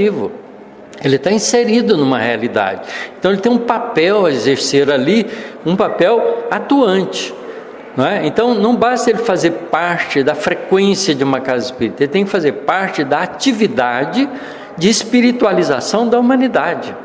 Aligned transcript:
vivo. 0.00 0.32
Ele 1.04 1.16
está 1.16 1.30
inserido 1.30 1.98
numa 1.98 2.18
realidade. 2.18 2.88
Então 3.18 3.30
ele 3.30 3.42
tem 3.42 3.52
um 3.52 3.58
papel 3.58 4.24
a 4.24 4.32
exercer 4.32 4.90
ali, 4.90 5.26
um 5.66 5.76
papel 5.76 6.46
atuante. 6.50 7.34
Não 7.94 8.06
é? 8.06 8.26
Então 8.26 8.54
não 8.54 8.74
basta 8.74 9.10
ele 9.10 9.18
fazer 9.18 9.50
parte 9.70 10.22
da 10.22 10.34
frequência 10.34 11.14
de 11.14 11.22
uma 11.22 11.40
casa 11.40 11.66
espírita, 11.66 12.04
ele 12.04 12.10
tem 12.10 12.24
que 12.24 12.30
fazer 12.30 12.52
parte 12.52 13.04
da 13.04 13.20
atividade 13.20 14.26
de 14.78 14.88
espiritualização 14.88 16.08
da 16.08 16.18
humanidade, 16.18 16.96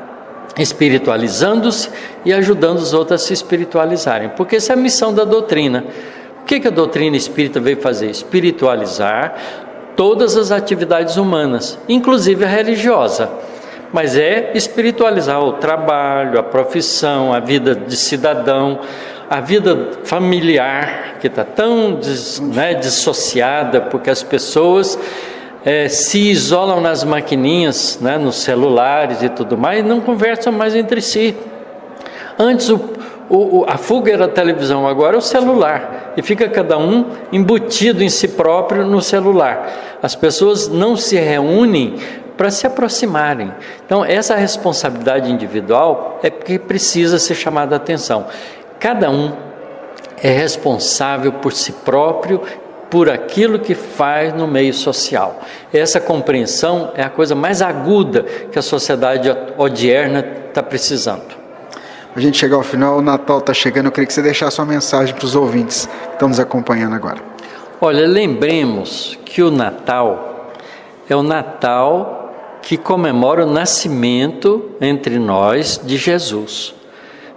espiritualizando-se 0.57 1.89
e 2.23 2.31
ajudando 2.31 2.77
os 2.77 2.93
outros 2.93 3.21
a 3.21 3.25
se 3.25 3.33
espiritualizarem, 3.33 4.29
porque 4.29 4.55
essa 4.55 4.71
é 4.71 4.75
a 4.75 4.79
missão 4.79 5.13
da 5.13 5.25
doutrina. 5.25 5.83
O 6.41 6.45
que, 6.45 6.61
que 6.61 6.69
a 6.69 6.71
doutrina 6.71 7.17
espírita 7.17 7.59
veio 7.59 7.81
fazer? 7.81 8.09
Espiritualizar 8.09 9.66
todas 9.97 10.37
as 10.37 10.49
atividades 10.49 11.17
humanas, 11.17 11.77
inclusive 11.89 12.45
a 12.45 12.47
religiosa 12.47 13.29
mas 13.91 14.17
é 14.17 14.51
espiritualizar 14.53 15.41
o 15.41 15.53
trabalho, 15.53 16.39
a 16.39 16.43
profissão, 16.43 17.33
a 17.33 17.39
vida 17.39 17.73
de 17.75 17.95
cidadão, 17.95 18.79
a 19.29 19.39
vida 19.39 19.91
familiar, 20.03 21.15
que 21.19 21.27
está 21.27 21.43
tão 21.43 21.95
des, 21.95 22.39
né, 22.39 22.73
dissociada, 22.73 23.81
porque 23.81 24.09
as 24.09 24.23
pessoas 24.23 24.97
é, 25.65 25.89
se 25.89 26.29
isolam 26.29 26.79
nas 26.79 27.03
maquininhas, 27.03 27.99
né, 28.01 28.17
nos 28.17 28.37
celulares 28.37 29.21
e 29.21 29.29
tudo 29.29 29.57
mais, 29.57 29.79
e 29.79 29.83
não 29.83 29.99
conversam 29.99 30.53
mais 30.53 30.75
entre 30.75 31.01
si. 31.01 31.35
Antes 32.39 32.69
o, 32.69 32.79
o, 33.29 33.65
a 33.67 33.77
fuga 33.77 34.11
era 34.11 34.25
a 34.25 34.29
televisão, 34.29 34.87
agora 34.87 35.15
é 35.15 35.17
o 35.17 35.21
celular. 35.21 35.96
E 36.17 36.21
fica 36.23 36.49
cada 36.49 36.77
um 36.79 37.05
embutido 37.31 38.03
em 38.03 38.09
si 38.09 38.29
próprio 38.29 38.83
no 38.85 39.01
celular. 39.01 39.97
As 40.01 40.15
pessoas 40.15 40.67
não 40.67 40.97
se 40.97 41.15
reúnem 41.15 41.95
para 42.35 42.51
se 42.51 42.65
aproximarem. 42.67 43.51
Então, 43.85 44.03
essa 44.03 44.35
responsabilidade 44.35 45.31
individual 45.31 46.19
é 46.23 46.29
que 46.29 46.57
precisa 46.59 47.19
ser 47.19 47.35
chamada 47.35 47.75
a 47.75 47.77
atenção. 47.77 48.25
Cada 48.79 49.09
um 49.09 49.31
é 50.21 50.29
responsável 50.29 51.33
por 51.33 51.53
si 51.53 51.71
próprio, 51.71 52.41
por 52.89 53.09
aquilo 53.09 53.59
que 53.59 53.75
faz 53.75 54.33
no 54.33 54.47
meio 54.47 54.73
social. 54.73 55.41
Essa 55.73 55.99
compreensão 55.99 56.91
é 56.95 57.03
a 57.03 57.09
coisa 57.09 57.35
mais 57.35 57.61
aguda 57.61 58.23
que 58.23 58.57
a 58.57 58.61
sociedade 58.61 59.29
odierna 59.57 60.25
está 60.47 60.63
precisando. 60.63 61.46
A 62.17 62.19
gente 62.19 62.35
chegar 62.35 62.55
ao 62.55 62.63
final, 62.63 62.97
o 62.97 63.01
Natal 63.03 63.37
está 63.37 63.53
chegando. 63.53 63.85
Eu 63.85 63.91
queria 63.91 64.07
que 64.07 64.13
você 64.13 64.23
deixasse 64.23 64.55
sua 64.55 64.65
mensagem 64.65 65.13
para 65.13 65.23
os 65.23 65.35
ouvintes 65.35 65.85
que 65.85 66.13
estão 66.13 66.27
nos 66.27 66.39
acompanhando 66.39 66.95
agora. 66.95 67.21
Olha, 67.79 68.07
lembremos 68.07 69.19
que 69.23 69.43
o 69.43 69.51
Natal 69.51 70.51
é 71.07 71.15
o 71.15 71.21
Natal 71.21 72.33
que 72.63 72.75
comemora 72.75 73.45
o 73.45 73.51
nascimento 73.51 74.71
entre 74.81 75.19
nós 75.19 75.79
de 75.83 75.95
Jesus. 75.95 76.73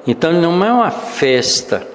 Então 0.06 0.32
não 0.32 0.64
é 0.64 0.72
uma 0.72 0.90
festa 0.90 1.86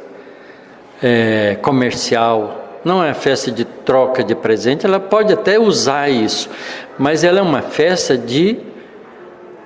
é, 1.01 1.57
comercial, 1.63 2.81
não 2.85 3.03
é 3.03 3.07
uma 3.07 3.15
festa 3.15 3.51
de 3.51 3.65
troca 3.65 4.23
de 4.23 4.35
presente, 4.35 4.85
ela 4.85 4.99
pode 4.99 5.33
até 5.33 5.57
usar 5.57 6.07
isso, 6.07 6.47
mas 6.99 7.23
ela 7.23 7.39
é 7.39 7.41
uma 7.41 7.63
festa 7.63 8.15
de 8.15 8.59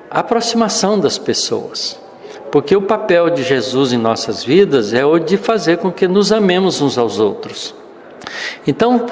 aproximação 0.09 0.97
das 0.97 1.17
pessoas. 1.17 1.99
Porque 2.51 2.75
o 2.75 2.81
papel 2.81 3.29
de 3.29 3.43
Jesus 3.43 3.93
em 3.93 3.97
nossas 3.97 4.43
vidas 4.43 4.93
é 4.93 5.05
o 5.05 5.19
de 5.19 5.37
fazer 5.37 5.77
com 5.77 5.91
que 5.91 6.07
nos 6.07 6.31
amemos 6.31 6.81
uns 6.81 6.97
aos 6.97 7.19
outros. 7.19 7.75
Então, 8.65 9.05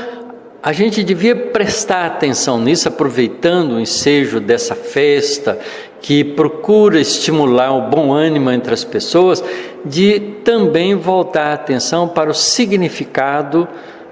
a 0.62 0.74
gente 0.74 1.04
devia 1.04 1.36
prestar 1.36 2.06
atenção 2.06 2.60
nisso, 2.60 2.88
aproveitando 2.88 3.74
o 3.74 3.80
ensejo 3.80 4.40
dessa 4.40 4.76
festa 4.76 5.58
que 6.02 6.24
procura 6.24 7.00
estimular 7.00 7.72
o 7.72 7.90
bom 7.90 8.12
ânimo 8.12 8.52
entre 8.52 8.74
as 8.74 8.84
pessoas, 8.84 9.44
de 9.86 10.20
também 10.44 10.96
voltar 10.96 11.48
a 11.48 11.54
atenção 11.54 12.08
para 12.08 12.30
o 12.30 12.34
significado 12.34 13.68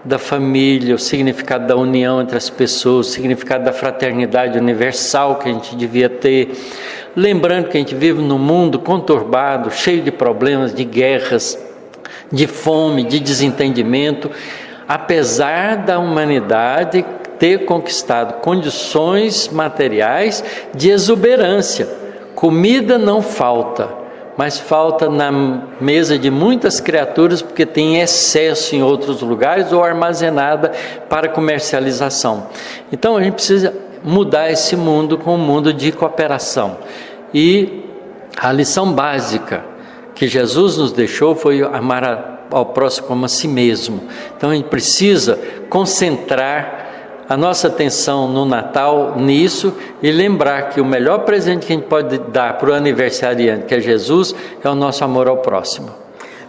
da 0.06 0.20
família, 0.20 0.96
o 0.96 1.00
significado 1.00 1.68
da 1.68 1.76
união 1.76 2.22
entre 2.22 2.38
as 2.38 2.50
pessoas, 2.50 3.08
o 3.08 3.12
significado 3.12 3.66
da 3.66 3.74
fraternidade 3.74 4.58
universal 4.58 5.38
que 5.38 5.50
a 5.50 5.52
gente 5.52 5.76
devia 5.76 6.08
ter. 6.08 6.52
Lembrando 7.16 7.70
que 7.70 7.78
a 7.78 7.80
gente 7.80 7.96
vive 7.96 8.22
num 8.22 8.38
mundo 8.38 8.80
conturbado, 8.80 9.72
cheio 9.72 10.02
de 10.02 10.12
problemas, 10.12 10.74
de 10.74 10.84
guerras, 10.84 11.58
de 12.32 12.46
fome, 12.48 13.04
de 13.04 13.20
desentendimento 13.20 14.30
apesar 14.88 15.78
da 15.78 16.00
humanidade 16.00 17.06
ter 17.40 17.66
conquistado 17.66 18.40
condições 18.42 19.50
materiais 19.50 20.44
de 20.74 20.90
exuberância. 20.90 21.88
Comida 22.34 22.98
não 22.98 23.22
falta, 23.22 23.90
mas 24.38 24.60
falta 24.60 25.10
na 25.10 25.32
mesa 25.80 26.18
de 26.18 26.30
muitas 26.30 26.80
criaturas 26.80 27.42
porque 27.42 27.66
tem 27.66 28.02
excesso 28.02 28.76
em 28.76 28.84
outros 28.84 29.22
lugares 29.22 29.72
ou 29.72 29.84
armazenada 29.84 30.72
para 31.10 31.30
comercialização. 31.30 32.48
Então 32.92 33.16
a 33.16 33.24
gente 33.24 33.36
precisa 33.36 33.74
mudar 34.04 34.52
esse 34.52 34.76
mundo 34.76 35.18
com 35.18 35.36
um 35.36 35.38
mundo 35.38 35.74
de 35.74 35.92
cooperação. 35.92 36.78
E 37.34 37.84
a 38.38 38.52
lição 38.52 38.92
básica 38.92 39.64
que 40.14 40.28
Jesus 40.28 40.78
nos 40.78 40.92
deixou 40.92 41.36
foi 41.36 41.62
amar 41.62 42.48
ao 42.52 42.68
próximo 42.68 43.08
como 43.08 43.26
a 43.26 43.30
si 43.30 43.48
mesmo. 43.48 44.02
Então 44.38 44.50
a 44.50 44.56
gente 44.56 44.70
precisa 44.70 45.40
concentrar 45.70 46.85
a 47.28 47.36
nossa 47.36 47.68
atenção 47.68 48.28
no 48.28 48.46
Natal 48.46 49.16
nisso 49.18 49.74
e 50.02 50.12
lembrar 50.12 50.70
que 50.70 50.80
o 50.80 50.86
melhor 50.86 51.20
presente 51.20 51.66
que 51.66 51.74
a 51.74 51.76
gente 51.76 51.88
pode 51.88 52.18
dar 52.18 52.58
para 52.58 52.70
o 52.70 52.74
aniversariante, 52.74 53.66
que 53.66 53.76
é 53.76 53.80
Jesus, 53.80 54.36
é 54.64 54.70
o 54.70 54.76
nosso 54.76 55.04
amor 55.04 55.28
ao 55.28 55.38
próximo. 55.38 55.90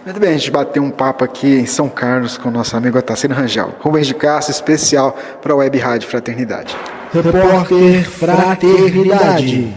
Muito 0.05 0.21
bem, 0.21 0.31
a 0.31 0.33
gente 0.35 0.51
bateu 0.53 0.83
um 0.83 0.91
papo 0.91 1.25
aqui 1.25 1.49
em 1.49 1.67
São 1.67 1.89
Carlos 1.89 2.39
com 2.39 2.49
o 2.49 2.53
nosso 2.53 2.77
amigo 2.77 2.97
Atacino 2.97 3.35
Rangel. 3.35 3.75
Rubens 3.81 4.07
de 4.07 4.15
Castro, 4.15 4.53
especial 4.53 5.17
para 5.43 5.53
a 5.53 5.57
Web 5.57 5.79
Rádio 5.79 6.09
Fraternidade. 6.09 6.77
Repórter 7.13 8.09
Fraternidade. 8.09 9.75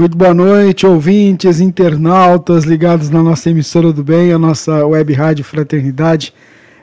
Muito 0.00 0.16
boa 0.16 0.32
noite, 0.32 0.86
ouvintes, 0.86 1.60
internautas 1.60 2.64
ligados 2.64 3.10
na 3.10 3.22
nossa 3.22 3.50
emissora 3.50 3.92
do 3.92 4.02
bem, 4.02 4.32
a 4.32 4.38
nossa 4.38 4.86
web 4.86 5.12
rádio 5.12 5.44
Fraternidade. 5.44 6.32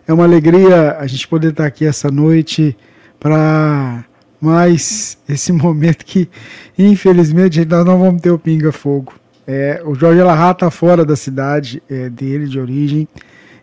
É 0.07 0.13
uma 0.13 0.23
alegria 0.23 0.95
a 0.99 1.07
gente 1.07 1.27
poder 1.27 1.49
estar 1.49 1.65
aqui 1.65 1.83
essa 1.83 2.11
noite 2.11 2.77
para 3.19 4.05
mais 4.39 5.17
esse 5.27 5.51
momento 5.51 6.05
que, 6.05 6.29
infelizmente, 6.77 7.65
nós 7.65 7.83
não 7.83 7.97
vamos 7.97 8.21
ter 8.21 8.29
o 8.29 8.37
Pinga 8.37 8.71
Fogo. 8.71 9.15
É, 9.47 9.81
o 9.83 9.95
Jorge 9.95 10.21
Larra 10.21 10.51
está 10.51 10.69
fora 10.69 11.03
da 11.03 11.15
cidade 11.15 11.81
é, 11.89 12.11
dele, 12.11 12.45
de 12.45 12.59
origem, 12.59 13.07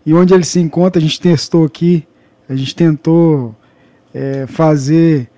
e 0.04 0.12
onde 0.12 0.34
ele 0.34 0.44
se 0.44 0.58
encontra, 0.58 0.98
a 0.98 1.02
gente 1.02 1.20
testou 1.20 1.64
aqui, 1.64 2.04
a 2.48 2.56
gente 2.56 2.74
tentou 2.74 3.54
é, 4.12 4.48
fazer 4.48 5.30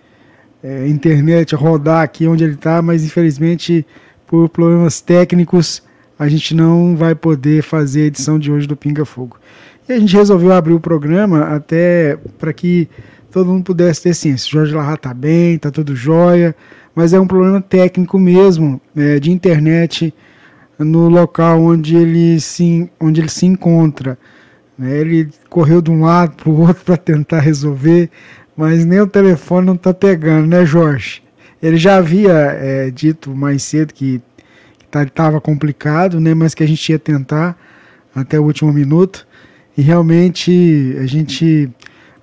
é, 0.62 0.88
internet 0.88 1.54
rodar 1.54 2.02
aqui 2.02 2.26
onde 2.26 2.44
ele 2.44 2.54
está, 2.54 2.80
mas 2.80 3.04
infelizmente 3.04 3.86
por 4.26 4.49
problemas 4.49 5.00
técnicos 5.00 5.82
a 6.19 6.28
gente 6.28 6.55
não 6.55 6.96
vai 6.96 7.14
poder 7.14 7.62
fazer 7.62 8.02
a 8.02 8.06
edição 8.06 8.38
de 8.38 8.50
hoje 8.50 8.67
do 8.67 8.76
Pinga 8.76 9.05
Fogo. 9.05 9.37
E 9.88 9.93
a 9.93 9.99
gente 9.99 10.17
resolveu 10.17 10.52
abrir 10.52 10.73
o 10.73 10.81
programa 10.81 11.44
até 11.55 12.19
para 12.38 12.52
que 12.52 12.88
todo 13.31 13.50
mundo 13.50 13.64
pudesse 13.64 14.02
ter 14.02 14.14
ciência. 14.14 14.50
Jorge 14.50 14.75
Larra 14.75 14.94
está 14.94 15.12
bem, 15.12 15.55
está 15.55 15.70
tudo 15.70 15.94
jóia, 15.94 16.56
mas 16.94 17.12
é 17.12 17.20
um 17.20 17.26
problema 17.26 17.61
técnico 17.61 18.19
mesmo, 18.19 18.81
é, 18.96 19.20
de 19.20 19.31
internet 19.31 20.12
no 20.79 21.08
local 21.08 21.61
onde 21.61 21.96
ele 21.96 22.40
se, 22.40 22.90
onde 22.99 23.20
ele 23.20 23.29
se 23.29 23.46
encontra. 23.46 24.19
Né? 24.79 24.99
Ele 24.99 25.29
correu 25.49 25.81
de 25.81 25.90
um 25.90 26.02
lado 26.02 26.34
para 26.37 26.50
o 26.50 26.61
outro 26.61 26.84
para 26.84 26.96
tentar 26.96 27.40
resolver, 27.40 28.11
mas 28.56 28.84
nem 28.84 29.00
o 29.00 29.06
telefone 29.06 29.67
não 29.67 29.75
está 29.75 29.93
pegando, 29.93 30.46
né, 30.46 30.64
Jorge? 30.64 31.22
Ele 31.62 31.76
já 31.76 31.97
havia 31.97 32.32
é, 32.32 32.91
dito 32.91 33.35
mais 33.35 33.62
cedo 33.62 33.93
que 33.93 34.20
estava 34.94 35.41
complicado, 35.41 36.20
né, 36.20 36.35
mas 36.35 36.55
que 36.55 36.62
a 36.62 36.67
gente 36.67 36.91
ia 36.91 36.99
tentar 36.99 37.58
até 38.14 38.38
o 38.38 38.44
último 38.44 38.73
minuto. 38.73 39.26
E 39.76 39.82
realmente 39.82 40.97
a 40.99 41.06
gente 41.06 41.70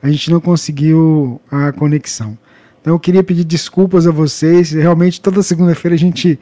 a 0.02 0.10
gente 0.10 0.30
não 0.32 0.42
conseguiu 0.42 1.40
a 1.50 1.72
conexão. 1.72 2.38
Então 2.82 2.94
eu 2.94 3.00
queria 3.00 3.24
pedir 3.24 3.46
desculpas 3.46 4.06
a 4.06 4.12
vocês. 4.12 4.72
Realmente 4.72 5.22
toda 5.22 5.42
segunda-feira 5.42 5.96
a 5.96 5.98
gente 5.98 6.40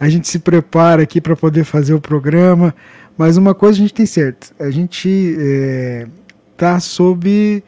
a 0.00 0.08
gente 0.08 0.26
se 0.26 0.38
prepara 0.38 1.02
aqui 1.02 1.20
para 1.20 1.36
poder 1.36 1.64
fazer 1.64 1.94
o 1.94 2.00
programa, 2.00 2.74
mas 3.16 3.36
uma 3.36 3.54
coisa 3.54 3.78
a 3.78 3.82
gente 3.82 3.94
tem 3.94 4.06
certo, 4.06 4.52
a 4.58 4.68
gente 4.68 5.36
é, 5.38 6.08
sob 6.80 7.62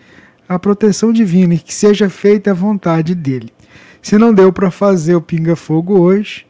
a 0.49 0.59
proteção 0.59 1.13
divina 1.13 1.55
e 1.55 1.59
que 1.59 1.73
seja 1.73 2.09
feita 2.11 2.51
a 2.51 2.55
vontade 2.55 3.15
dele. 3.15 3.54
Se 4.05 4.19
não 4.19 4.35
deu 4.35 4.53
para 4.53 4.71
fazer 4.71 5.15
o 5.15 5.21
Pinga 5.23 5.57
Fogo 5.57 5.99
hoje, 5.99 6.47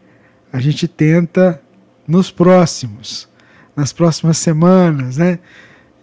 a 0.52 0.58
gente 0.58 0.88
tenta 0.88 1.62
nos 2.04 2.28
próximos, 2.28 3.28
nas 3.76 3.92
próximas 3.92 4.38
semanas, 4.38 5.18
né? 5.18 5.38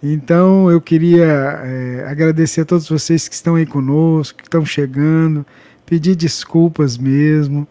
Então 0.02 0.72
eu 0.72 0.80
queria 0.80 1.26
é, 1.26 2.06
agradecer 2.08 2.62
a 2.62 2.66
todos 2.66 2.88
vocês 2.88 3.28
que 3.28 3.36
estão 3.36 3.56
aí 3.56 3.66
conosco, 3.66 4.38
que 4.38 4.46
estão 4.46 4.66
chegando, 4.66 5.46
pedir 5.86 6.16
desculpas 6.16 6.98
mesmo, 6.98 7.68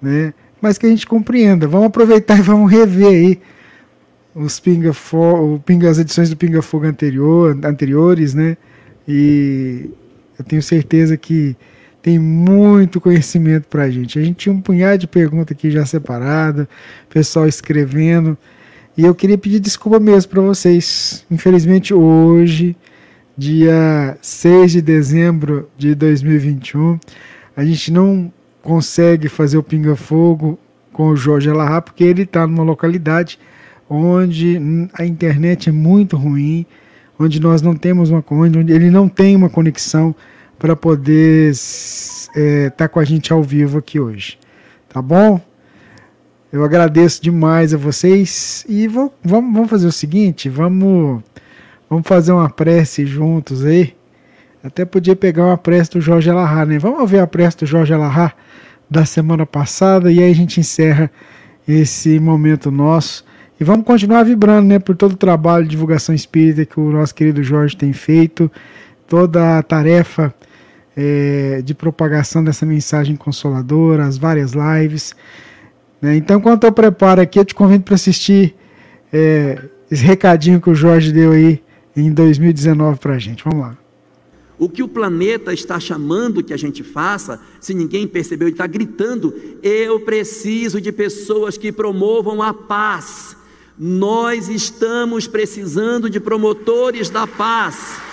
né? 0.00 0.32
Mas 0.58 0.78
que 0.78 0.86
a 0.86 0.88
gente 0.88 1.06
compreenda. 1.06 1.68
Vamos 1.68 1.88
aproveitar 1.88 2.38
e 2.40 2.42
vamos 2.42 2.72
rever 2.72 3.08
aí 3.08 3.40
os 4.34 4.58
Pinga 4.58 4.94
Fogo, 4.94 5.62
Pinga, 5.66 5.90
as 5.90 5.98
edições 5.98 6.30
do 6.30 6.36
Pinga 6.36 6.62
Fogo 6.62 6.86
anterior, 6.86 7.54
anteriores, 7.62 8.32
né? 8.32 8.56
E 9.06 9.90
eu 10.38 10.44
tenho 10.46 10.62
certeza 10.62 11.14
que 11.18 11.54
tem 12.02 12.18
muito 12.18 13.00
conhecimento 13.00 13.68
para 13.68 13.84
a 13.84 13.90
gente. 13.90 14.18
A 14.18 14.22
gente 14.22 14.36
tinha 14.36 14.54
um 14.54 14.60
punhado 14.60 14.98
de 14.98 15.06
perguntas 15.06 15.56
aqui 15.56 15.70
já 15.70 15.84
separada, 15.84 16.68
pessoal 17.08 17.46
escrevendo. 17.46 18.36
E 18.96 19.04
eu 19.04 19.14
queria 19.14 19.38
pedir 19.38 19.60
desculpa 19.60 20.00
mesmo 20.00 20.30
para 20.30 20.42
vocês. 20.42 21.24
Infelizmente, 21.30 21.92
hoje, 21.94 22.76
dia 23.36 24.16
6 24.20 24.72
de 24.72 24.82
dezembro 24.82 25.68
de 25.76 25.94
2021, 25.94 26.98
a 27.56 27.64
gente 27.64 27.92
não 27.92 28.32
consegue 28.62 29.28
fazer 29.28 29.56
o 29.56 29.62
Pinga 29.62 29.94
Fogo 29.94 30.58
com 30.92 31.08
o 31.08 31.16
Jorge 31.16 31.48
Alahá, 31.48 31.80
porque 31.80 32.02
ele 32.02 32.22
está 32.22 32.46
numa 32.46 32.64
localidade 32.64 33.38
onde 33.88 34.60
a 34.92 35.04
internet 35.04 35.68
é 35.68 35.72
muito 35.72 36.16
ruim, 36.16 36.66
onde 37.18 37.40
nós 37.40 37.62
não 37.62 37.74
temos 37.74 38.10
uma 38.10 38.22
onde 38.30 38.72
ele 38.72 38.90
não 38.90 39.08
tem 39.08 39.34
uma 39.34 39.48
conexão 39.48 40.14
para 40.58 40.74
poder 40.74 41.50
estar 41.50 42.32
é, 42.36 42.70
tá 42.70 42.88
com 42.88 42.98
a 42.98 43.04
gente 43.04 43.32
ao 43.32 43.42
vivo 43.42 43.78
aqui 43.78 44.00
hoje. 44.00 44.38
Tá 44.88 45.00
bom? 45.00 45.40
Eu 46.50 46.64
agradeço 46.64 47.22
demais 47.22 47.74
a 47.74 47.76
vocês 47.76 48.64
e 48.68 48.88
vou, 48.88 49.14
vamos, 49.22 49.52
vamos 49.52 49.70
fazer 49.70 49.86
o 49.86 49.92
seguinte, 49.92 50.48
vamos, 50.48 51.22
vamos 51.88 52.08
fazer 52.08 52.32
uma 52.32 52.48
prece 52.48 53.04
juntos 53.04 53.64
aí. 53.64 53.94
Até 54.64 54.84
podia 54.84 55.14
pegar 55.14 55.44
uma 55.44 55.58
prece 55.58 55.92
do 55.92 56.00
Jorge 56.00 56.30
Alahá, 56.30 56.64
né? 56.64 56.78
Vamos 56.78 57.08
ver 57.08 57.20
a 57.20 57.26
prece 57.26 57.58
do 57.58 57.66
Jorge 57.66 57.92
Alahá 57.92 58.32
da 58.90 59.04
semana 59.04 59.44
passada 59.44 60.10
e 60.10 60.22
aí 60.22 60.30
a 60.30 60.34
gente 60.34 60.58
encerra 60.58 61.10
esse 61.66 62.18
momento 62.18 62.70
nosso. 62.70 63.24
E 63.60 63.64
vamos 63.64 63.84
continuar 63.84 64.22
vibrando, 64.22 64.68
né, 64.68 64.78
por 64.78 64.96
todo 64.96 65.12
o 65.12 65.16
trabalho 65.16 65.64
de 65.64 65.70
divulgação 65.70 66.14
espírita 66.14 66.64
que 66.64 66.80
o 66.80 66.90
nosso 66.90 67.14
querido 67.14 67.42
Jorge 67.42 67.76
tem 67.76 67.92
feito, 67.92 68.50
toda 69.06 69.58
a 69.58 69.62
tarefa 69.62 70.32
é, 71.00 71.62
de 71.62 71.74
propagação 71.74 72.42
dessa 72.42 72.66
mensagem 72.66 73.14
consoladora, 73.14 74.04
as 74.04 74.18
várias 74.18 74.50
lives. 74.52 75.14
Né? 76.02 76.16
Então, 76.16 76.38
enquanto 76.38 76.64
eu 76.64 76.72
preparo 76.72 77.20
aqui, 77.20 77.38
eu 77.38 77.44
te 77.44 77.54
convido 77.54 77.84
para 77.84 77.94
assistir 77.94 78.56
é, 79.12 79.62
esse 79.88 80.02
recadinho 80.02 80.60
que 80.60 80.68
o 80.68 80.74
Jorge 80.74 81.12
deu 81.12 81.30
aí 81.30 81.62
em 81.96 82.10
2019 82.10 82.98
para 82.98 83.14
a 83.14 83.18
gente. 83.18 83.44
Vamos 83.44 83.60
lá. 83.60 83.78
O 84.58 84.68
que 84.68 84.82
o 84.82 84.88
planeta 84.88 85.54
está 85.54 85.78
chamando 85.78 86.42
que 86.42 86.52
a 86.52 86.56
gente 86.56 86.82
faça, 86.82 87.40
se 87.60 87.72
ninguém 87.72 88.08
percebeu, 88.08 88.48
ele 88.48 88.54
está 88.54 88.66
gritando: 88.66 89.32
eu 89.62 90.00
preciso 90.00 90.80
de 90.80 90.90
pessoas 90.90 91.56
que 91.56 91.70
promovam 91.70 92.42
a 92.42 92.52
paz. 92.52 93.36
Nós 93.78 94.48
estamos 94.48 95.28
precisando 95.28 96.10
de 96.10 96.18
promotores 96.18 97.08
da 97.08 97.24
paz. 97.24 98.07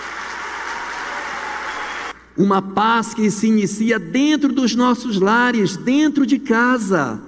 Uma 2.38 2.62
paz 2.62 3.14
que 3.14 3.32
se 3.32 3.48
inicia 3.48 3.98
dentro 3.98 4.52
dos 4.52 4.76
nossos 4.76 5.20
lares, 5.20 5.78
dentro 5.78 6.26
de 6.26 6.38
casa 6.38 7.22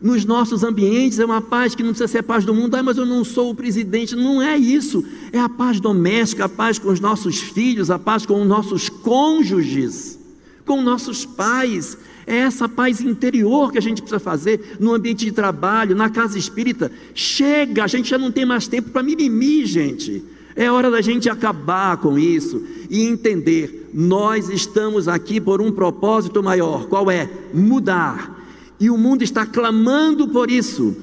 nos 0.00 0.24
nossos 0.24 0.64
ambientes, 0.64 1.20
é 1.20 1.24
uma 1.24 1.40
paz 1.40 1.76
que 1.76 1.82
não 1.82 1.90
precisa 1.90 2.08
ser 2.08 2.18
a 2.18 2.22
paz 2.24 2.44
do 2.44 2.52
mundo, 2.52 2.74
ah, 2.74 2.82
mas 2.82 2.96
eu 2.96 3.06
não 3.06 3.24
sou 3.24 3.50
o 3.50 3.54
presidente. 3.54 4.16
Não 4.16 4.42
é 4.42 4.58
isso. 4.58 5.04
É 5.32 5.38
a 5.38 5.48
paz 5.48 5.80
doméstica, 5.80 6.46
a 6.46 6.48
paz 6.48 6.78
com 6.78 6.90
os 6.90 6.98
nossos 6.98 7.40
filhos, 7.40 7.90
a 7.90 7.98
paz 7.98 8.26
com 8.26 8.40
os 8.40 8.46
nossos 8.46 8.88
cônjuges, 8.88 10.18
com 10.64 10.82
nossos 10.82 11.24
pais. 11.24 11.96
É 12.26 12.36
essa 12.36 12.68
paz 12.68 13.00
interior 13.00 13.70
que 13.70 13.78
a 13.78 13.82
gente 13.82 14.02
precisa 14.02 14.20
fazer 14.20 14.76
no 14.80 14.92
ambiente 14.92 15.24
de 15.24 15.32
trabalho, 15.32 15.94
na 15.94 16.10
casa 16.10 16.36
espírita. 16.36 16.90
Chega, 17.14 17.84
a 17.84 17.88
gente 17.88 18.10
já 18.10 18.18
não 18.18 18.32
tem 18.32 18.44
mais 18.44 18.66
tempo 18.66 18.90
para 18.90 19.02
mimimi, 19.02 19.64
gente. 19.64 20.22
É 20.54 20.70
hora 20.70 20.90
da 20.90 21.00
gente 21.00 21.28
acabar 21.28 21.96
com 21.96 22.18
isso 22.18 22.64
e 22.90 23.06
entender: 23.06 23.90
nós 23.92 24.48
estamos 24.48 25.08
aqui 25.08 25.40
por 25.40 25.60
um 25.60 25.72
propósito 25.72 26.42
maior. 26.42 26.86
Qual 26.86 27.10
é? 27.10 27.28
Mudar 27.52 28.42
e 28.82 28.90
o 28.90 28.98
mundo 28.98 29.22
está 29.22 29.46
clamando 29.46 30.28
por 30.28 30.50
isso. 30.50 30.96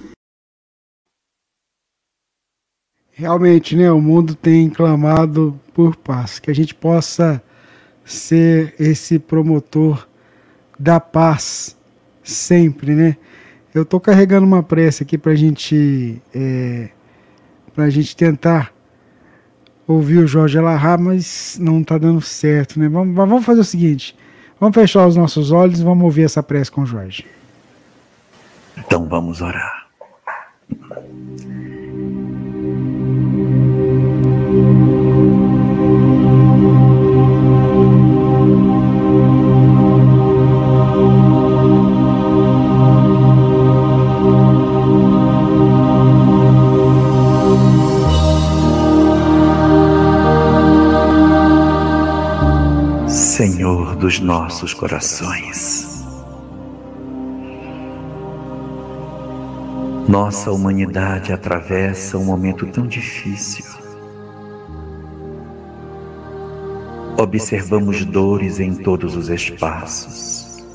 Realmente, 3.12 3.75
né? 3.75 3.91
O 3.91 4.01
mundo 4.01 4.36
tem 4.36 4.70
clamado 4.70 5.60
por 5.74 5.96
paz, 5.96 6.39
que 6.39 6.51
a 6.51 6.53
gente 6.53 6.75
possa 6.75 7.41
ser 8.03 8.75
esse 8.77 9.18
promotor 9.18 10.08
da 10.77 11.00
paz 11.00 11.77
sempre, 12.22 12.94
né? 12.94 13.18
Eu 13.74 13.84
estou 13.84 14.00
carregando 14.00 14.46
uma 14.46 14.63
prece 14.63 15.03
aqui 15.03 15.18
para 15.18 15.36
gente, 15.36 16.22
é, 16.34 16.89
a 17.77 17.89
gente 17.89 18.15
tentar 18.15 18.74
ouvir 19.89 20.19
o 20.19 20.27
Jorge 20.27 20.58
Alahá, 20.58 20.98
mas 20.98 21.58
não 21.60 21.81
está 21.81 21.98
dando 21.98 22.22
certo, 22.22 22.79
né? 22.79 22.88
Vamos, 22.88 23.15
vamos 23.15 23.43
fazer 23.43 23.62
o 23.62 23.65
seguinte: 23.65 24.15
vamos 24.60 24.75
fechar 24.75 25.08
os 25.08 25.15
nossos 25.15 25.51
olhos 25.51 25.81
vamos 25.81 26.03
ouvir 26.03 26.24
essa 26.24 26.43
prece 26.43 26.72
com 26.72 26.81
o 26.81 26.86
Jorge. 26.86 27.25
Então 28.77 29.08
vamos 29.08 29.41
orar. 29.41 29.78
Dos 54.00 54.20
nossos 54.20 54.74
corações. 54.74 56.06
Nossa 60.08 60.51
humanidade 60.51 61.32
atravessa 61.32 62.18
um 62.18 62.25
momento 62.25 62.65
tão 62.65 62.88
difícil. 62.88 63.79
observamos 67.22 68.06
dores 68.06 68.62
em 68.62 68.74
todos 68.74 69.18
os 69.18 69.27
espaços, 69.27 70.65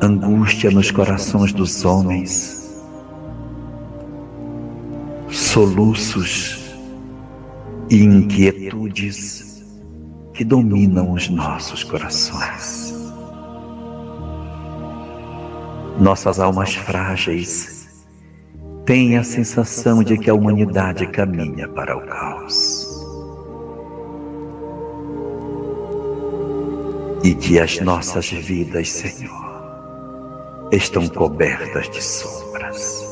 angústia 0.00 0.70
nos 0.70 0.90
corações 0.90 1.52
dos 1.52 1.84
homens, 1.84 2.74
soluços 5.30 6.74
e 7.90 8.02
inquietudes 8.02 9.47
que 10.38 10.44
dominam 10.44 11.14
os 11.14 11.28
nossos 11.28 11.82
corações. 11.82 12.94
Nossas 15.98 16.38
almas 16.38 16.76
frágeis 16.76 18.04
têm 18.86 19.16
a 19.16 19.24
sensação 19.24 20.00
de 20.00 20.16
que 20.16 20.30
a 20.30 20.34
humanidade 20.34 21.08
caminha 21.08 21.66
para 21.66 21.96
o 21.96 22.06
caos. 22.06 22.86
E 27.24 27.34
que 27.34 27.58
as 27.58 27.80
nossas 27.80 28.30
vidas, 28.30 28.92
Senhor, 28.92 30.70
estão 30.70 31.08
cobertas 31.08 31.90
de 31.90 32.00
sombras. 32.00 33.04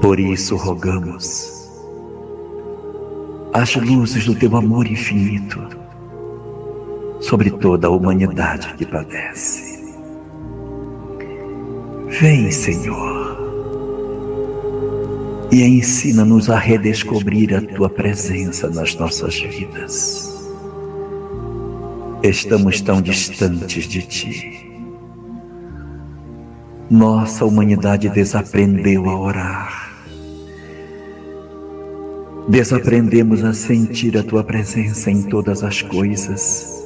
Por 0.00 0.20
isso 0.20 0.54
rogamos 0.54 1.59
as 3.60 3.76
luzes 3.76 4.24
do 4.24 4.34
teu 4.34 4.56
amor 4.56 4.86
infinito 4.86 5.60
sobre 7.20 7.50
toda 7.50 7.88
a 7.88 7.90
humanidade 7.90 8.72
que 8.72 8.86
padece. 8.86 9.84
Vem, 12.08 12.50
Senhor, 12.50 13.36
e 15.52 15.62
ensina-nos 15.62 16.48
a 16.48 16.58
redescobrir 16.58 17.54
a 17.54 17.60
tua 17.60 17.90
presença 17.90 18.70
nas 18.70 18.94
nossas 18.94 19.38
vidas. 19.38 20.48
Estamos 22.22 22.80
tão 22.80 23.02
distantes 23.02 23.84
de 23.84 24.02
ti. 24.02 24.70
Nossa 26.90 27.44
humanidade 27.44 28.08
desaprendeu 28.08 29.06
a 29.10 29.20
orar. 29.20 29.79
Desaprendemos 32.48 33.44
a 33.44 33.52
sentir 33.52 34.16
a 34.16 34.22
tua 34.22 34.42
presença 34.42 35.10
em 35.10 35.22
todas 35.22 35.62
as 35.62 35.82
coisas 35.82 36.80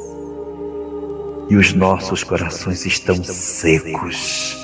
e 1.49 1.57
os 1.57 1.73
nossos 1.73 2.23
corações 2.23 2.85
estão 2.87 3.23
secos. 3.23 4.57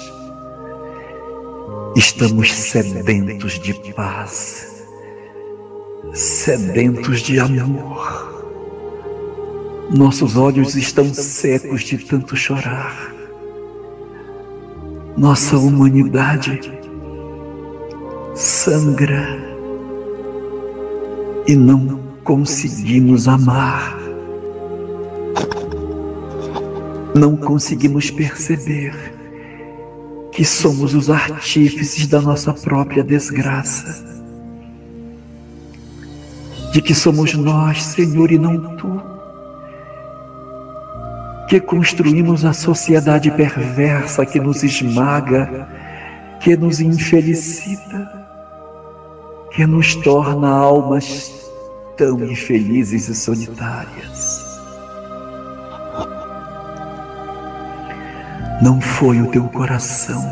Estamos 1.96 2.52
sedentos 2.52 3.58
de 3.58 3.74
paz, 3.92 4.84
sedentos 6.12 7.20
de 7.20 7.38
amor. 7.38 8.28
Nossos 9.90 10.36
olhos 10.36 10.76
estão 10.76 11.12
secos 11.12 11.82
de 11.82 11.98
tanto 11.98 12.36
chorar. 12.36 13.12
Nossa 15.16 15.58
humanidade 15.58 16.60
sangra 18.34 19.49
e 21.46 21.56
não 21.56 22.00
conseguimos 22.22 23.28
amar. 23.28 23.98
Não 27.14 27.36
conseguimos 27.36 28.10
perceber 28.10 28.94
que 30.32 30.44
somos 30.44 30.94
os 30.94 31.10
artífices 31.10 32.06
da 32.06 32.20
nossa 32.20 32.52
própria 32.54 33.02
desgraça, 33.02 34.04
de 36.72 36.80
que 36.80 36.94
somos 36.94 37.34
nós, 37.34 37.82
Senhor, 37.82 38.30
e 38.30 38.38
não 38.38 38.76
tu, 38.76 39.02
que 41.48 41.60
construímos 41.60 42.44
a 42.44 42.52
sociedade 42.52 43.28
perversa 43.32 44.24
que 44.24 44.38
nos 44.38 44.62
esmaga, 44.62 45.68
que 46.38 46.56
nos 46.56 46.80
infelicita, 46.80 48.29
que 49.50 49.66
nos 49.66 49.94
torna 49.96 50.48
almas 50.48 51.50
tão 51.96 52.24
infelizes 52.24 53.08
e 53.08 53.14
solitárias. 53.14 54.48
Não 58.62 58.80
foi 58.80 59.20
o 59.20 59.30
teu 59.30 59.44
coração 59.44 60.22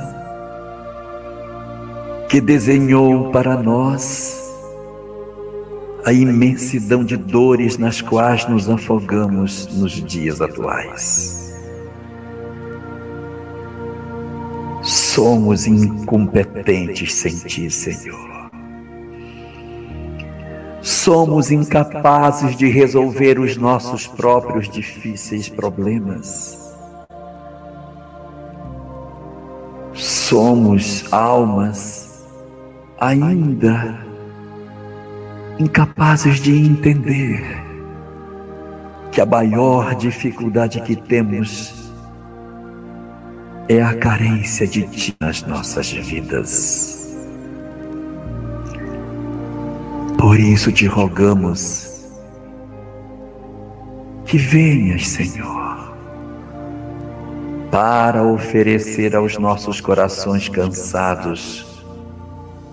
que 2.28 2.40
desenhou 2.40 3.30
para 3.30 3.56
nós 3.56 4.38
a 6.04 6.12
imensidão 6.12 7.04
de 7.04 7.16
dores 7.16 7.76
nas 7.76 8.00
quais 8.00 8.46
nos 8.48 8.68
afogamos 8.68 9.66
nos 9.76 9.92
dias 9.92 10.40
atuais. 10.40 11.54
Somos 14.82 15.66
incompetentes 15.66 17.14
sem 17.14 17.34
ti, 17.36 17.70
Senhor. 17.70 18.37
Somos 21.08 21.50
incapazes 21.50 22.54
de 22.54 22.68
resolver 22.68 23.38
os 23.38 23.56
nossos 23.56 24.06
próprios 24.06 24.68
difíceis 24.68 25.48
problemas. 25.48 26.68
somos 30.28 31.10
almas 31.10 32.22
ainda 33.00 33.98
incapazes 35.58 36.40
de 36.40 36.52
entender 36.52 37.42
que 39.10 39.22
a 39.22 39.24
maior 39.24 39.94
dificuldade 39.94 40.82
que 40.82 40.94
temos 40.94 41.90
é 43.66 43.82
a 43.82 43.94
carência 43.94 44.66
de 44.66 44.86
Ti 44.86 45.16
nas 45.18 45.42
nossas 45.42 45.90
vidas. 45.90 46.97
Por 50.28 50.38
isso 50.38 50.70
te 50.70 50.86
rogamos 50.86 52.06
que 54.26 54.36
venhas, 54.36 55.08
Senhor 55.08 55.88
para 57.70 58.22
oferecer 58.22 59.16
aos 59.16 59.38
nossos 59.38 59.80
corações 59.80 60.46
cansados 60.46 61.82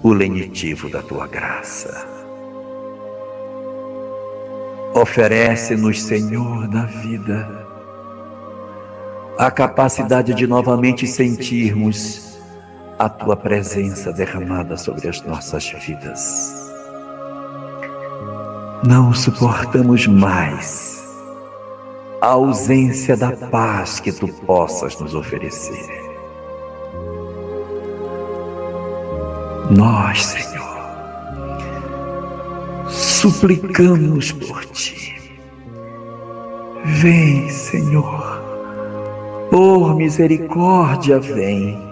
o 0.03 0.11
lenitivo 0.11 0.89
da 0.89 1.01
tua 1.01 1.27
graça. 1.27 2.05
Oferece-nos, 4.93 6.01
Senhor, 6.01 6.67
da 6.67 6.83
vida, 6.83 7.65
a 9.37 9.49
capacidade 9.49 10.33
de 10.33 10.45
novamente 10.45 11.07
sentirmos 11.07 12.37
a 12.99 13.07
tua 13.07 13.37
presença 13.37 14.11
derramada 14.11 14.75
sobre 14.75 15.07
as 15.07 15.21
nossas 15.21 15.69
vidas. 15.69 16.64
Não 18.85 19.11
suportamos 19.15 20.05
mais 20.05 21.03
a 22.21 22.27
ausência 22.27 23.17
da 23.17 23.31
paz 23.31 23.99
que 23.99 24.11
tu 24.11 24.27
possas 24.27 24.99
nos 24.99 25.15
oferecer. 25.15 25.89
Nós, 29.71 30.23
Senhor, 30.23 30.77
suplicamos 32.87 34.31
por 34.31 34.63
ti. 34.65 35.19
Vem, 36.83 37.49
Senhor, 37.49 38.39
por 39.49 39.95
misericórdia, 39.95 41.19
vem. 41.19 41.83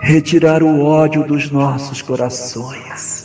Retirar 0.00 0.62
o 0.62 0.84
ódio 0.84 1.24
dos 1.26 1.50
nossos 1.50 2.02
corações, 2.02 3.19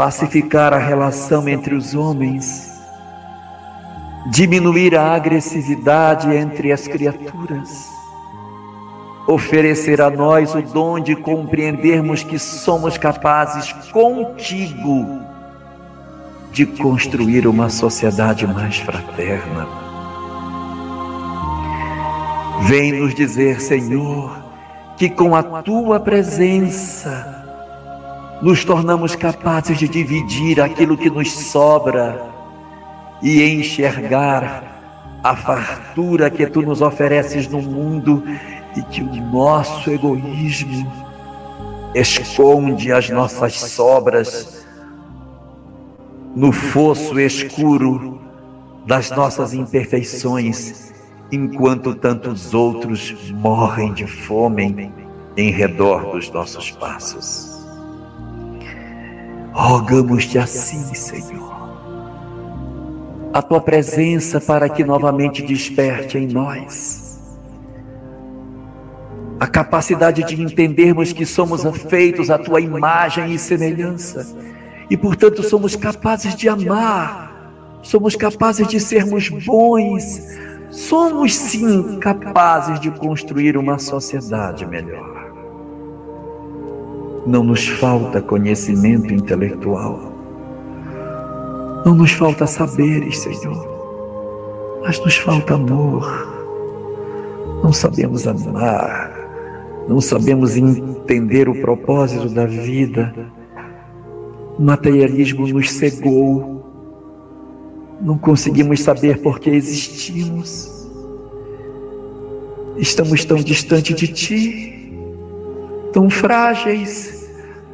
pacificar 0.00 0.72
a 0.72 0.78
relação 0.78 1.46
entre 1.46 1.74
os 1.74 1.94
homens 1.94 2.80
diminuir 4.30 4.96
a 4.96 5.14
agressividade 5.14 6.34
entre 6.34 6.72
as 6.72 6.88
criaturas, 6.88 7.86
oferecer 9.28 10.00
a 10.00 10.08
nós 10.08 10.54
o 10.54 10.62
dom 10.62 10.98
de 10.98 11.14
compreendermos 11.14 12.22
que 12.22 12.38
somos 12.38 12.96
capazes 12.96 13.74
contigo 13.92 15.20
de 16.50 16.64
construir 16.64 17.46
uma 17.46 17.68
sociedade 17.68 18.46
mais 18.46 18.78
fraterna. 18.78 19.68
Vem 22.62 22.92
nos 22.92 23.14
dizer, 23.14 23.60
Senhor, 23.60 24.34
que 24.96 25.10
com 25.10 25.36
a 25.36 25.42
tua 25.62 26.00
presença 26.00 27.39
nos 28.42 28.64
tornamos 28.64 29.14
capazes 29.14 29.78
de 29.78 29.88
dividir 29.88 30.60
aquilo 30.60 30.96
que 30.96 31.10
nos 31.10 31.30
sobra 31.30 32.24
e 33.22 33.42
enxergar 33.42 35.20
a 35.22 35.36
fartura 35.36 36.30
que 36.30 36.46
tu 36.46 36.62
nos 36.62 36.80
ofereces 36.80 37.46
no 37.46 37.60
mundo 37.60 38.22
e 38.76 38.82
que 38.82 39.02
o 39.02 39.14
nosso 39.14 39.90
egoísmo 39.90 40.90
esconde 41.94 42.92
as 42.92 43.10
nossas 43.10 43.54
sobras 43.54 44.66
no 46.34 46.52
fosso 46.52 47.18
escuro 47.18 48.20
das 48.86 49.10
nossas 49.10 49.52
imperfeições, 49.52 50.92
enquanto 51.30 51.94
tantos 51.94 52.54
outros 52.54 53.30
morrem 53.32 53.92
de 53.92 54.06
fome 54.06 54.90
em 55.36 55.50
redor 55.50 56.12
dos 56.12 56.30
nossos 56.30 56.70
passos. 56.70 57.59
Rogamos-te 59.52 60.38
assim, 60.38 60.94
Senhor, 60.94 61.50
a 63.32 63.42
tua 63.42 63.60
presença 63.60 64.40
para 64.40 64.68
que 64.68 64.84
novamente 64.84 65.42
desperte 65.42 66.18
em 66.18 66.26
nós. 66.26 67.38
A 69.38 69.46
capacidade 69.46 70.22
de 70.24 70.40
entendermos 70.40 71.12
que 71.12 71.24
somos 71.26 71.62
feitos 71.88 72.30
à 72.30 72.38
tua 72.38 72.60
imagem 72.60 73.32
e 73.32 73.38
semelhança. 73.38 74.26
E, 74.88 74.96
portanto, 74.96 75.42
somos 75.42 75.74
capazes 75.74 76.34
de 76.34 76.48
amar, 76.48 77.80
somos 77.82 78.14
capazes 78.14 78.68
de 78.68 78.78
sermos 78.78 79.28
bons, 79.28 80.20
somos 80.70 81.34
sim 81.34 81.98
capazes 82.00 82.78
de 82.80 82.90
construir 82.90 83.56
uma 83.56 83.78
sociedade 83.78 84.66
melhor. 84.66 85.19
Não 87.30 87.44
nos 87.44 87.66
falta 87.68 88.20
conhecimento 88.20 89.14
intelectual, 89.14 90.12
não 91.86 91.94
nos 91.94 92.10
falta 92.10 92.46
saberes, 92.46 93.20
Senhor, 93.20 93.66
mas 94.82 94.98
nos 94.98 95.16
falta 95.16 95.54
amor. 95.54 96.28
Não 97.62 97.72
sabemos 97.72 98.26
amar, 98.26 99.12
não 99.88 100.00
sabemos 100.00 100.56
entender 100.56 101.48
o 101.48 101.60
propósito 101.60 102.28
da 102.28 102.46
vida 102.46 103.14
o 104.60 104.62
materialismo 104.62 105.48
nos 105.48 105.70
cegou. 105.70 106.62
Não 107.98 108.18
conseguimos 108.18 108.82
saber 108.82 109.22
por 109.22 109.40
que 109.40 109.48
existimos. 109.48 110.86
Estamos 112.76 113.24
tão 113.24 113.38
distante 113.38 113.94
de 113.94 114.08
Ti, 114.08 114.92
tão 115.94 116.10
frágeis, 116.10 117.19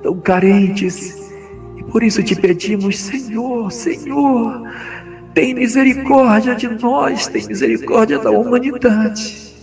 tão 0.07 0.21
carentes. 0.21 1.33
E 1.77 1.83
por 1.85 2.03
isso 2.03 2.23
te 2.23 2.37
pedimos, 2.37 2.99
Senhor, 2.99 3.73
Senhor, 3.73 4.63
tem 5.35 5.55
misericórdia 5.55 6.55
de 6.55 6.69
nós, 6.69 7.27
tem 7.27 7.47
misericórdia 7.47 8.19
da 8.19 8.31
humanidade. 8.31 9.55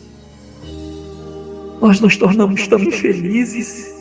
Nós 1.81 1.99
nos 1.99 2.17
tornamos 2.17 2.67
tão 2.67 2.79
infelizes 2.79 3.93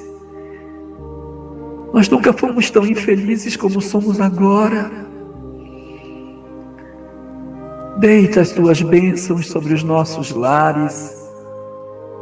nós 1.93 2.09
nunca 2.09 2.33
fomos 2.33 2.71
tão 2.71 2.87
infelizes 2.87 3.55
como 3.55 3.81
somos 3.83 4.19
agora. 4.19 4.91
Deita 7.99 8.41
as 8.41 8.51
tuas 8.51 8.81
bênçãos 8.81 9.47
sobre 9.47 9.75
os 9.75 9.83
nossos 9.83 10.31
lares, 10.31 11.15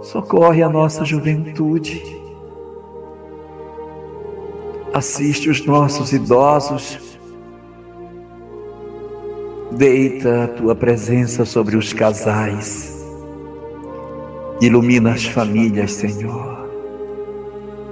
socorre 0.03 0.63
a 0.63 0.69
nossa 0.69 1.05
juventude, 1.05 2.20
assiste 4.93 5.49
os 5.49 5.65
nossos 5.65 6.13
idosos, 6.13 6.99
deita 9.73 10.45
a 10.45 10.49
tua 10.49 10.75
presença 10.75 11.45
sobre 11.45 11.77
os 11.77 11.93
casais, 11.93 13.05
ilumina 14.61 15.13
as 15.13 15.25
famílias, 15.25 15.93
Senhor. 15.93 16.61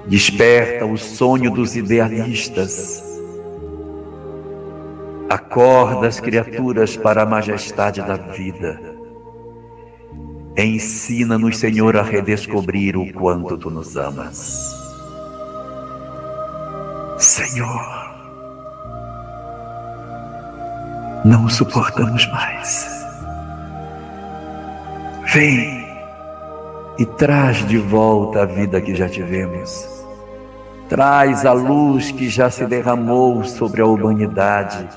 Desperta 0.07 0.87
o 0.87 0.97
sonho 0.97 1.50
dos 1.50 1.76
idealistas. 1.76 3.05
Acorda 5.28 6.07
as 6.09 6.19
criaturas 6.19 6.97
para 6.97 7.23
a 7.23 7.26
majestade 7.26 8.00
da 8.00 8.17
vida. 8.17 8.81
Ensina-nos, 10.56 11.58
Senhor, 11.58 11.95
a 11.95 12.02
redescobrir 12.02 12.97
o 12.97 13.13
quanto 13.13 13.58
tu 13.58 13.71
nos 13.71 13.99
amas. 13.99 14.77
Senhor, 17.19 18.15
não 21.25 21.49
suportamos 21.49 22.26
mais. 22.28 22.87
Vem 25.33 25.87
e 26.99 27.04
traz 27.04 27.67
de 27.67 27.78
volta 27.78 28.43
a 28.43 28.47
vida 28.47 28.81
que 28.81 28.95
já 28.95 29.09
tivemos 29.09 29.99
traz 30.89 31.45
a 31.45 31.52
luz 31.52 32.11
que 32.11 32.28
já 32.28 32.50
se 32.50 32.65
derramou 32.67 33.45
sobre 33.45 33.83
a 33.83 33.87
humanidade 33.87 34.89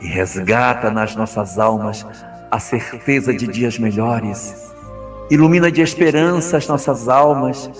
e 0.00 0.06
resgata 0.06 0.90
nas 0.90 1.14
nossas 1.14 1.58
almas 1.58 2.06
a 2.50 2.58
certeza 2.58 3.32
de 3.32 3.46
dias 3.46 3.78
melhores. 3.78 4.72
Ilumina 5.30 5.70
de 5.70 5.82
esperança 5.82 6.56
as 6.56 6.66
nossas 6.66 7.08
almas, 7.08 7.70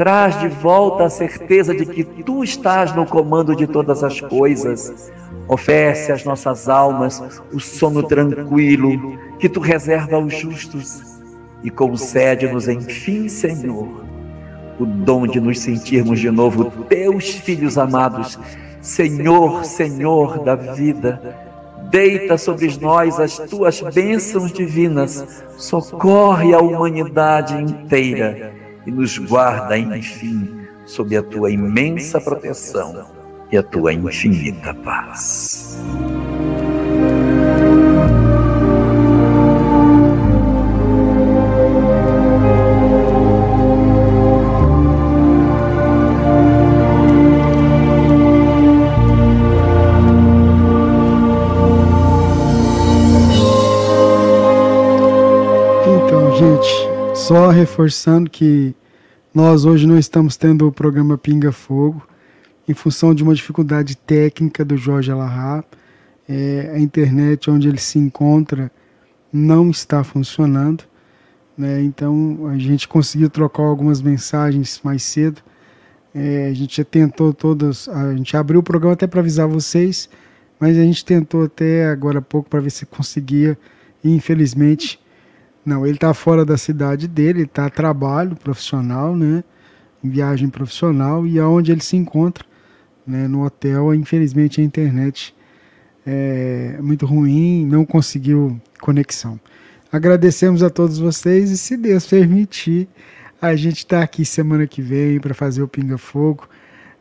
traz 0.00 0.40
de 0.40 0.48
volta 0.48 1.04
a 1.04 1.10
certeza 1.10 1.74
de 1.74 1.84
que 1.84 2.02
tu 2.02 2.42
estás 2.42 2.96
no 2.96 3.04
comando 3.04 3.54
de 3.54 3.66
todas 3.66 4.02
as 4.02 4.18
coisas. 4.18 5.12
Oferece 5.46 6.10
às 6.10 6.24
nossas 6.24 6.70
almas 6.70 7.42
o 7.52 7.60
sono 7.60 8.02
tranquilo 8.02 9.18
que 9.38 9.46
tu 9.46 9.60
reserva 9.60 10.16
aos 10.16 10.34
justos 10.34 11.02
e 11.62 11.68
concede-nos, 11.68 12.66
enfim, 12.66 13.28
Senhor 13.28 14.06
o 14.78 14.86
dom 14.86 15.26
de 15.26 15.38
nos 15.38 15.60
sentirmos 15.60 16.18
de 16.18 16.30
novo 16.30 16.70
teus 16.88 17.28
filhos 17.32 17.76
amados, 17.76 18.38
Senhor, 18.80 19.66
Senhor 19.66 20.42
da 20.42 20.54
vida. 20.54 21.20
Deita 21.90 22.38
sobre 22.38 22.74
nós 22.80 23.20
as 23.20 23.36
tuas 23.36 23.82
bênçãos 23.82 24.50
divinas, 24.50 25.44
socorre 25.58 26.54
a 26.54 26.58
humanidade 26.58 27.54
inteira 27.54 28.59
e 28.90 28.92
nos 28.92 29.16
guarda, 29.18 29.78
enfim, 29.78 30.66
sob 30.84 31.16
a 31.16 31.22
tua 31.22 31.50
imensa 31.50 32.20
proteção 32.20 33.06
e 33.52 33.56
a 33.56 33.62
tua 33.62 33.92
infinita 33.92 34.74
paz. 34.74 35.78
Só 57.14 57.48
reforçando 57.48 58.28
que 58.28 58.74
nós 59.32 59.64
hoje 59.64 59.86
não 59.86 59.96
estamos 59.96 60.36
tendo 60.36 60.66
o 60.66 60.72
programa 60.72 61.16
Pinga 61.16 61.52
Fogo 61.52 62.04
em 62.68 62.74
função 62.74 63.14
de 63.14 63.22
uma 63.22 63.34
dificuldade 63.34 63.96
técnica 63.96 64.64
do 64.64 64.76
Jorge 64.76 65.10
Alahá. 65.10 65.64
É, 66.28 66.72
a 66.74 66.78
internet 66.80 67.48
onde 67.48 67.68
ele 67.68 67.78
se 67.78 67.98
encontra 67.98 68.70
não 69.32 69.70
está 69.70 70.02
funcionando. 70.02 70.84
Né? 71.56 71.80
Então 71.82 72.48
a 72.48 72.58
gente 72.58 72.88
conseguiu 72.88 73.30
trocar 73.30 73.62
algumas 73.62 74.02
mensagens 74.02 74.80
mais 74.82 75.02
cedo. 75.04 75.40
É, 76.12 76.48
a 76.48 76.52
gente 76.52 76.78
já 76.78 76.84
tentou 76.84 77.32
todas, 77.32 77.88
a 77.88 78.14
gente 78.16 78.36
abriu 78.36 78.58
o 78.58 78.64
programa 78.64 78.94
até 78.94 79.06
para 79.06 79.20
avisar 79.20 79.46
vocês, 79.46 80.10
mas 80.58 80.76
a 80.76 80.82
gente 80.82 81.04
tentou 81.04 81.44
até 81.44 81.86
agora 81.86 82.18
há 82.18 82.22
pouco 82.22 82.50
para 82.50 82.58
ver 82.60 82.70
se 82.70 82.84
conseguia 82.84 83.56
e 84.02 84.10
infelizmente 84.10 84.99
não, 85.64 85.86
ele 85.86 85.96
está 85.96 86.14
fora 86.14 86.44
da 86.44 86.56
cidade 86.56 87.06
dele, 87.06 87.42
está 87.42 87.66
a 87.66 87.70
trabalho 87.70 88.34
profissional, 88.36 89.14
né? 89.14 89.44
Em 90.02 90.08
viagem 90.08 90.48
profissional 90.48 91.26
e 91.26 91.38
aonde 91.38 91.70
ele 91.72 91.82
se 91.82 91.96
encontra, 91.96 92.44
né? 93.06 93.28
No 93.28 93.44
hotel, 93.44 93.94
infelizmente 93.94 94.60
a 94.60 94.64
internet 94.64 95.34
é 96.06 96.78
muito 96.80 97.04
ruim, 97.04 97.66
não 97.66 97.84
conseguiu 97.84 98.60
conexão. 98.80 99.38
Agradecemos 99.92 100.62
a 100.62 100.70
todos 100.70 100.98
vocês 100.98 101.50
e 101.50 101.58
se 101.58 101.76
Deus 101.76 102.06
permitir, 102.06 102.88
a 103.40 103.54
gente 103.56 103.78
está 103.78 104.02
aqui 104.02 104.24
semana 104.24 104.66
que 104.66 104.80
vem 104.80 105.18
para 105.18 105.34
fazer 105.34 105.62
o 105.62 105.68
Pinga 105.68 105.98
Fogo. 105.98 106.48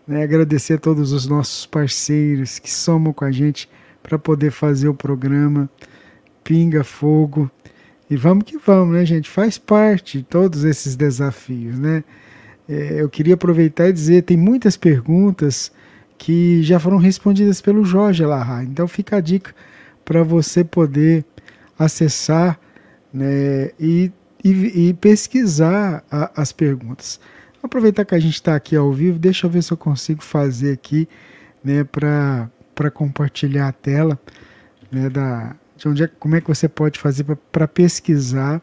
Né? 0.07 0.23
Agradecer 0.23 0.73
a 0.73 0.77
todos 0.77 1.11
os 1.11 1.27
nossos 1.27 1.65
parceiros 1.65 2.59
que 2.59 2.71
somam 2.71 3.13
com 3.13 3.23
a 3.23 3.31
gente 3.31 3.69
para 4.01 4.17
poder 4.17 4.51
fazer 4.51 4.87
o 4.89 4.93
programa 4.93 5.69
Pinga 6.43 6.83
Fogo. 6.83 7.49
E 8.09 8.17
vamos 8.17 8.43
que 8.43 8.57
vamos, 8.57 8.95
né, 8.95 9.05
gente? 9.05 9.29
Faz 9.29 9.57
parte 9.57 10.19
de 10.19 10.23
todos 10.23 10.63
esses 10.63 10.95
desafios, 10.95 11.77
né? 11.77 12.03
É, 12.67 13.01
eu 13.01 13.09
queria 13.09 13.33
aproveitar 13.33 13.89
e 13.89 13.93
dizer, 13.93 14.23
tem 14.23 14.37
muitas 14.37 14.77
perguntas 14.77 15.71
que 16.17 16.61
já 16.63 16.79
foram 16.79 16.97
respondidas 16.97 17.61
pelo 17.61 17.83
Jorge 17.83 18.25
Larra. 18.25 18.63
Então 18.63 18.87
fica 18.87 19.17
a 19.17 19.21
dica 19.21 19.53
para 20.03 20.23
você 20.23 20.63
poder 20.63 21.25
acessar 21.77 22.59
né, 23.13 23.71
e, 23.79 24.11
e, 24.43 24.89
e 24.89 24.93
pesquisar 24.93 26.03
a, 26.11 26.41
as 26.41 26.51
perguntas. 26.51 27.19
Aproveitar 27.61 28.05
que 28.05 28.15
a 28.15 28.19
gente 28.19 28.35
está 28.35 28.55
aqui 28.55 28.75
ao 28.75 28.91
vivo, 28.91 29.17
deixa 29.17 29.47
eu 29.47 29.51
ver 29.51 29.63
se 29.63 29.71
eu 29.71 29.77
consigo 29.77 30.23
fazer 30.23 30.73
aqui 30.73 31.07
né, 31.63 31.83
para 31.83 32.49
para 32.79 32.89
compartilhar 32.89 33.67
a 33.67 33.73
tela, 33.73 34.17
né, 34.89 35.09
da, 35.09 35.53
de 35.79 35.87
onde 35.87 36.03
é, 36.03 36.07
como 36.07 36.35
é 36.35 36.41
que 36.41 36.47
você 36.47 36.67
pode 36.67 36.99
fazer 36.99 37.23
para 37.51 37.67
pesquisar 37.67 38.61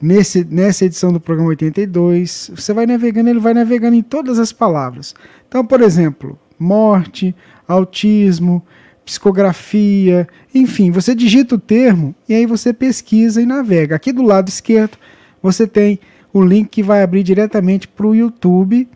nesse, 0.00 0.44
nessa 0.44 0.84
edição 0.84 1.12
do 1.12 1.20
programa 1.20 1.50
82. 1.50 2.50
Você 2.54 2.72
vai 2.72 2.86
navegando, 2.86 3.30
ele 3.30 3.40
vai 3.40 3.54
navegando 3.54 3.96
em 3.96 4.02
todas 4.02 4.38
as 4.38 4.52
palavras. 4.52 5.14
Então, 5.48 5.64
por 5.64 5.80
exemplo, 5.80 6.38
morte, 6.60 7.34
autismo, 7.66 8.64
psicografia, 9.04 10.28
enfim, 10.54 10.90
você 10.90 11.14
digita 11.14 11.56
o 11.56 11.58
termo 11.58 12.14
e 12.28 12.34
aí 12.34 12.46
você 12.46 12.72
pesquisa 12.72 13.42
e 13.42 13.46
navega. 13.46 13.96
Aqui 13.96 14.12
do 14.12 14.22
lado 14.22 14.48
esquerdo 14.48 14.98
você 15.42 15.66
tem 15.66 15.98
o 16.32 16.44
link 16.44 16.68
que 16.68 16.82
vai 16.82 17.02
abrir 17.02 17.24
diretamente 17.24 17.88
para 17.88 18.06
o 18.06 18.14
YouTube 18.14 18.86